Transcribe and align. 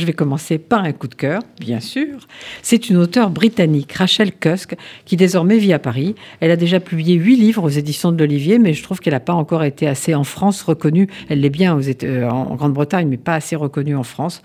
Je 0.00 0.06
vais 0.06 0.12
commencer 0.12 0.58
par 0.58 0.84
un 0.84 0.92
coup 0.92 1.08
de 1.08 1.16
cœur, 1.16 1.42
bien 1.58 1.80
sûr. 1.80 2.18
C'est 2.62 2.88
une 2.88 2.98
auteure 2.98 3.30
britannique, 3.30 3.92
Rachel 3.94 4.30
Cusk, 4.30 4.76
qui 5.04 5.16
désormais 5.16 5.58
vit 5.58 5.72
à 5.72 5.80
Paris. 5.80 6.14
Elle 6.38 6.52
a 6.52 6.56
déjà 6.56 6.78
publié 6.78 7.16
huit 7.16 7.34
livres 7.34 7.64
aux 7.64 7.68
éditions 7.68 8.12
de 8.12 8.16
l'Olivier, 8.16 8.60
mais 8.60 8.74
je 8.74 8.82
trouve 8.84 9.00
qu'elle 9.00 9.14
n'a 9.14 9.18
pas 9.18 9.32
encore 9.32 9.64
été 9.64 9.88
assez 9.88 10.14
en 10.14 10.22
France 10.22 10.62
reconnue. 10.62 11.08
Elle 11.28 11.40
l'est 11.40 11.50
bien 11.50 11.80
euh, 12.04 12.30
en 12.30 12.54
Grande-Bretagne, 12.54 13.08
mais 13.08 13.16
pas 13.16 13.34
assez 13.34 13.56
reconnue 13.56 13.96
en 13.96 14.04
France, 14.04 14.40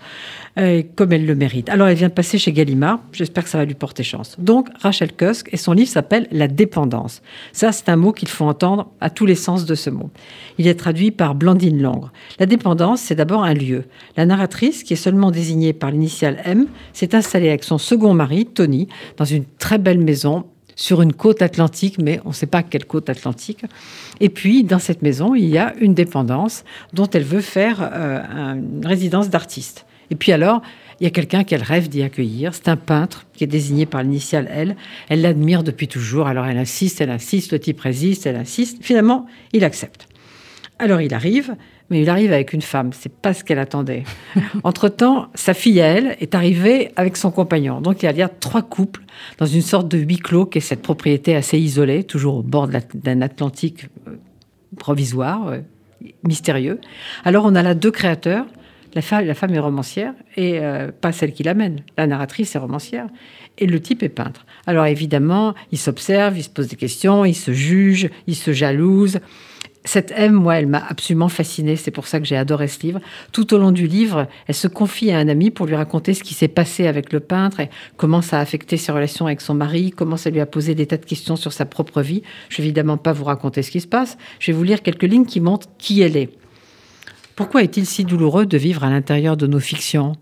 euh, 0.58 0.82
comme 0.96 1.12
elle 1.12 1.24
le 1.24 1.36
mérite. 1.36 1.68
Alors 1.68 1.86
elle 1.86 1.98
vient 1.98 2.08
de 2.08 2.14
passer 2.14 2.36
chez 2.36 2.50
Gallimard. 2.50 2.98
J'espère 3.12 3.44
que 3.44 3.50
ça 3.50 3.58
va 3.58 3.64
lui 3.64 3.74
porter 3.74 4.02
chance. 4.02 4.34
Donc 4.40 4.70
Rachel 4.80 5.12
Cusk, 5.12 5.50
et 5.52 5.56
son 5.56 5.72
livre 5.72 5.88
s'appelle 5.88 6.26
La 6.32 6.48
dépendance. 6.48 7.22
Ça, 7.52 7.70
c'est 7.70 7.88
un 7.88 7.96
mot 7.96 8.10
qu'il 8.10 8.28
faut 8.28 8.44
entendre 8.44 8.90
à 9.00 9.08
tous 9.08 9.24
les 9.24 9.36
sens 9.36 9.66
de 9.66 9.76
ce 9.76 9.88
mot. 9.88 10.10
Il 10.58 10.66
est 10.66 10.74
traduit 10.74 11.12
par 11.12 11.36
Blandine 11.36 11.80
Langre. 11.80 12.10
La 12.40 12.46
dépendance, 12.46 13.02
c'est 13.02 13.14
d'abord 13.14 13.44
un 13.44 13.54
lieu. 13.54 13.84
La 14.16 14.26
narratrice, 14.26 14.82
qui 14.82 14.94
est 14.94 14.96
seulement 14.96 15.30
désigné 15.44 15.74
par 15.74 15.90
l'initiale 15.90 16.40
M, 16.44 16.66
s'est 16.94 17.14
installé 17.14 17.48
avec 17.48 17.64
son 17.64 17.76
second 17.76 18.14
mari, 18.14 18.46
Tony, 18.46 18.88
dans 19.18 19.26
une 19.26 19.44
très 19.58 19.76
belle 19.76 19.98
maison 19.98 20.46
sur 20.74 21.02
une 21.02 21.12
côte 21.12 21.42
atlantique, 21.42 21.98
mais 21.98 22.20
on 22.24 22.30
ne 22.30 22.34
sait 22.34 22.46
pas 22.46 22.62
quelle 22.62 22.86
côte 22.86 23.10
atlantique. 23.10 23.62
Et 24.20 24.30
puis, 24.30 24.64
dans 24.64 24.78
cette 24.78 25.02
maison, 25.02 25.34
il 25.34 25.48
y 25.48 25.58
a 25.58 25.74
une 25.78 25.92
dépendance 25.92 26.64
dont 26.94 27.08
elle 27.12 27.24
veut 27.24 27.42
faire 27.42 27.76
euh, 27.80 28.54
une 28.54 28.86
résidence 28.86 29.28
d'artiste. 29.28 29.84
Et 30.10 30.14
puis 30.14 30.32
alors, 30.32 30.62
il 30.98 31.04
y 31.04 31.06
a 31.06 31.10
quelqu'un 31.10 31.44
qu'elle 31.44 31.62
rêve 31.62 31.88
d'y 31.88 32.02
accueillir. 32.02 32.54
C'est 32.54 32.68
un 32.68 32.76
peintre 32.76 33.26
qui 33.34 33.44
est 33.44 33.48
désigné 33.48 33.84
par 33.84 34.02
l'initiale 34.02 34.48
L. 34.50 34.76
Elle 35.08 35.20
l'admire 35.20 35.62
depuis 35.62 35.88
toujours. 35.88 36.26
Alors 36.26 36.46
elle 36.46 36.58
insiste, 36.58 37.00
elle 37.02 37.10
insiste, 37.10 37.52
le 37.52 37.58
type 37.58 37.80
résiste, 37.80 38.26
elle 38.26 38.36
insiste. 38.36 38.78
Finalement, 38.80 39.26
il 39.52 39.64
accepte. 39.64 40.06
Alors 40.78 41.00
il 41.00 41.14
arrive, 41.14 41.54
mais 41.88 42.02
il 42.02 42.10
arrive 42.10 42.32
avec 42.32 42.52
une 42.52 42.62
femme. 42.62 42.90
C'est 42.92 43.12
pas 43.12 43.32
ce 43.32 43.44
qu'elle 43.44 43.60
attendait. 43.60 44.02
Entre-temps, 44.64 45.28
sa 45.34 45.54
fille 45.54 45.80
à 45.80 45.86
elle 45.86 46.16
est 46.20 46.34
arrivée 46.34 46.90
avec 46.96 47.16
son 47.16 47.30
compagnon. 47.30 47.80
Donc 47.80 48.02
il 48.02 48.10
y 48.10 48.22
a 48.22 48.28
trois 48.28 48.62
couples 48.62 49.02
dans 49.38 49.46
une 49.46 49.62
sorte 49.62 49.88
de 49.88 49.98
huis 49.98 50.18
clos 50.18 50.46
qui 50.46 50.58
est 50.58 50.60
cette 50.60 50.82
propriété 50.82 51.36
assez 51.36 51.58
isolée, 51.58 52.02
toujours 52.02 52.36
au 52.36 52.42
bord 52.42 52.68
d'un 52.94 53.20
Atlantique 53.20 53.86
euh, 54.08 54.16
provisoire, 54.76 55.48
euh, 55.48 55.58
mystérieux. 56.24 56.80
Alors 57.24 57.44
on 57.44 57.54
a 57.54 57.62
là 57.62 57.74
deux 57.74 57.92
créateurs. 57.92 58.46
La 58.94 59.02
femme, 59.02 59.26
la 59.26 59.34
femme 59.34 59.52
est 59.52 59.58
romancière 59.58 60.14
et 60.36 60.60
euh, 60.60 60.92
pas 60.92 61.10
celle 61.12 61.32
qui 61.32 61.42
l'amène. 61.42 61.80
La 61.96 62.06
narratrice 62.06 62.54
est 62.54 62.58
romancière 62.58 63.06
et 63.58 63.66
le 63.66 63.80
type 63.80 64.02
est 64.02 64.08
peintre. 64.08 64.46
Alors 64.66 64.86
évidemment, 64.86 65.54
il 65.72 65.78
s'observe, 65.78 66.36
il 66.38 66.44
se 66.44 66.48
pose 66.48 66.68
des 66.68 66.76
questions, 66.76 67.24
il 67.24 67.34
se 67.34 67.52
juge, 67.52 68.08
il 68.26 68.36
se 68.36 68.52
jalouse 68.52 69.20
cette 69.86 70.12
M, 70.16 70.32
moi, 70.32 70.56
elle 70.56 70.66
m'a 70.66 70.82
absolument 70.88 71.28
fascinée. 71.28 71.76
C'est 71.76 71.90
pour 71.90 72.06
ça 72.06 72.18
que 72.18 72.24
j'ai 72.24 72.36
adoré 72.36 72.68
ce 72.68 72.80
livre. 72.80 73.00
Tout 73.32 73.52
au 73.52 73.58
long 73.58 73.70
du 73.70 73.86
livre, 73.86 74.26
elle 74.46 74.54
se 74.54 74.66
confie 74.66 75.10
à 75.10 75.18
un 75.18 75.28
ami 75.28 75.50
pour 75.50 75.66
lui 75.66 75.76
raconter 75.76 76.14
ce 76.14 76.22
qui 76.22 76.32
s'est 76.32 76.48
passé 76.48 76.86
avec 76.86 77.12
le 77.12 77.20
peintre 77.20 77.60
et 77.60 77.68
comment 77.98 78.22
ça 78.22 78.38
a 78.38 78.40
affecté 78.40 78.78
ses 78.78 78.92
relations 78.92 79.26
avec 79.26 79.42
son 79.42 79.54
mari, 79.54 79.90
comment 79.90 80.16
ça 80.16 80.30
lui 80.30 80.40
a 80.40 80.46
posé 80.46 80.74
des 80.74 80.86
tas 80.86 80.96
de 80.96 81.04
questions 81.04 81.36
sur 81.36 81.52
sa 81.52 81.66
propre 81.66 82.00
vie. 82.00 82.22
Je 82.48 82.58
vais 82.58 82.64
évidemment 82.64 82.96
pas 82.96 83.12
vous 83.12 83.24
raconter 83.24 83.62
ce 83.62 83.70
qui 83.70 83.80
se 83.80 83.86
passe. 83.86 84.16
Je 84.38 84.52
vais 84.52 84.56
vous 84.56 84.64
lire 84.64 84.82
quelques 84.82 85.02
lignes 85.02 85.26
qui 85.26 85.40
montrent 85.40 85.68
qui 85.76 86.00
elle 86.00 86.16
est. 86.16 86.30
Pourquoi 87.36 87.62
est-il 87.62 87.84
si 87.84 88.04
douloureux 88.04 88.46
de 88.46 88.56
vivre 88.56 88.84
à 88.84 88.90
l'intérieur 88.90 89.36
de 89.36 89.46
nos 89.46 89.60
fictions? 89.60 90.12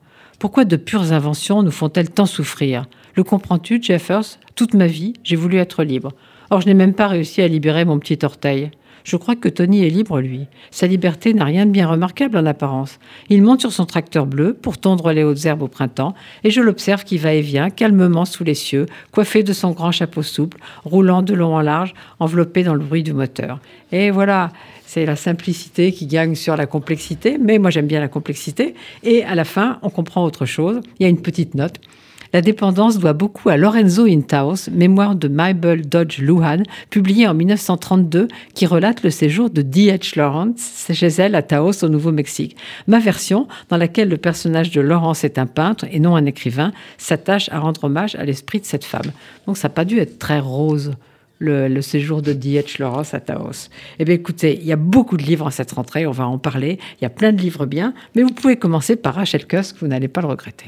Pourquoi 0.41 0.65
de 0.65 0.77
pures 0.77 1.13
inventions 1.13 1.63
nous 1.63 1.71
font-elles 1.71 2.11
tant 2.11 2.27
souffrir? 2.27 2.87
Le 3.15 3.23
comprends-tu, 3.23 3.81
Jeffers? 3.81 4.39
Toute 4.57 4.75
ma 4.75 4.89
vie, 4.89 5.13
j'ai 5.23 5.37
voulu 5.37 5.59
être 5.59 5.85
libre. 5.85 6.13
Or, 6.51 6.63
je 6.63 6.67
n'ai 6.67 6.75
même 6.75 6.95
pas 6.95 7.07
réussi 7.07 7.43
à 7.43 7.49
libérer 7.49 7.85
mon 7.85 8.01
petit 8.01 8.19
orteil. 8.25 8.73
Je 9.05 9.17
crois 9.17 9.37
que 9.37 9.49
Tony 9.49 9.85
est 9.85 9.91
libre, 9.91 10.21
lui. 10.21 10.47
Sa 10.71 10.87
liberté 10.87 11.35
n'a 11.35 11.45
rien 11.45 11.67
de 11.67 11.71
bien 11.71 11.89
remarquable 11.89 12.37
en 12.37 12.47
apparence. 12.47 12.99
Il 13.29 13.43
monte 13.43 13.61
sur 13.61 13.73
son 13.73 13.87
tracteur 13.87 14.27
bleu 14.27 14.55
pour 14.55 14.79
tondre 14.79 15.13
les 15.13 15.25
hautes 15.25 15.45
herbes 15.45 15.63
au 15.63 15.69
printemps, 15.69 16.15
et 16.45 16.51
je 16.51 16.61
l'observe 16.61 17.05
qui 17.05 17.19
va 17.19 17.35
et 17.35 17.41
vient 17.41 17.71
calmement 17.71 18.25
sous 18.25 18.45
les 18.45 18.55
cieux, 18.55 18.87
coiffé 19.11 19.43
de 19.43 19.53
son 19.53 19.73
grand 19.73 19.93
chapeau 19.93 20.23
souple, 20.23 20.59
roulant 20.85 21.23
de 21.23 21.35
long 21.35 21.55
en 21.55 21.61
large, 21.61 21.95
enveloppé 22.21 22.63
dans 22.63 22.75
le 22.75 22.85
bruit 22.85 23.03
du 23.03 23.13
moteur. 23.13 23.61
Et 23.91 24.11
voilà, 24.11 24.51
c'est 24.87 25.07
la 25.07 25.17
simplicité 25.17 25.93
qui 25.93 26.07
gagne 26.07 26.35
sur 26.35 26.57
la 26.57 26.67
complexité, 26.67 27.39
mais 27.39 27.59
moi 27.59 27.71
j'aime 27.71 27.87
bien 27.87 28.01
la 28.01 28.09
complexité. 28.09 28.75
Et 29.03 29.25
à 29.25 29.35
la 29.35 29.45
fin, 29.45 29.79
on 29.83 29.91
comprend 29.91 30.25
autre 30.25 30.47
chose. 30.47 30.81
Il 30.99 31.03
y 31.03 31.07
a 31.07 31.09
une 31.09 31.23
petite 31.23 31.55
note. 31.55 31.81
La 32.33 32.41
dépendance 32.41 32.99
doit 32.99 33.13
beaucoup 33.13 33.51
à 33.51 33.59
Lorenzo 33.59 34.07
Intaos, 34.07 34.71
mémoire 34.71 35.17
de 35.17 35.29
Mabel 35.29 35.87
Dodge 35.87 36.19
Luhan, 36.19 36.63
publié 36.89 37.29
en 37.29 37.35
1932, 37.35 38.29
qui 38.55 38.65
relate 38.65 39.03
le 39.03 39.11
séjour 39.11 39.51
de 39.51 39.61
D.H. 39.61 40.17
Lawrence 40.17 40.91
chez 40.93 41.09
elle 41.09 41.35
à 41.35 41.43
Taos, 41.43 41.85
au 41.85 41.89
Nouveau-Mexique. 41.91 42.57
Ma 42.87 43.01
version, 43.01 43.49
dans 43.69 43.77
laquelle 43.77 44.09
le 44.09 44.17
personnage 44.17 44.71
de 44.71 44.81
Lawrence 44.81 45.25
est 45.25 45.37
un 45.37 45.45
peintre 45.45 45.85
et 45.91 46.01
non 46.01 46.17
un 46.17 46.25
écrivain, 46.25 46.73
s'attache 46.97 47.51
à 47.51 47.59
rendre 47.59 47.85
hommage 47.85 48.15
à 48.15 48.25
l'esprit 48.25 48.61
de 48.61 48.65
cette 48.65 48.85
femme. 48.85 49.13
Donc 49.47 49.59
ça 49.59 49.69
n'a 49.69 49.75
pas 49.75 49.85
dû 49.85 49.99
être 49.99 50.19
très 50.19 50.41
rose. 50.41 50.93
Le, 51.45 51.81
séjour 51.81 52.23
de 52.23 52.33
D.H. 52.33 52.79
Lawrence 52.79 53.15
à 53.15 53.21
Taos. 53.21 53.69
Eh 53.99 54.05
bien, 54.05 54.15
écoutez, 54.15 54.61
il 54.61 54.65
y 54.65 54.71
a 54.71 54.77
beaucoup 54.77 55.17
de 55.17 55.25
livres 55.25 55.45
en 55.45 55.51
cette 55.51 55.73
rentrée, 55.73 56.07
on 56.07 56.13
va 56.13 56.25
en 56.25 56.39
parler. 56.39 56.79
Il 57.01 57.03
y 57.03 57.05
a 57.05 57.11
plein 57.11 57.33
de 57.33 57.41
livres 57.41 57.67
bien, 57.67 57.95
mais 58.15 58.23
vous 58.23 58.31
pouvez 58.31 58.55
commencer 58.55 58.95
par 58.95 59.17
Rachel 59.17 59.45
Cusk, 59.45 59.75
vous 59.81 59.89
n'allez 59.89 60.07
pas 60.07 60.21
le 60.21 60.29
regretter. 60.29 60.61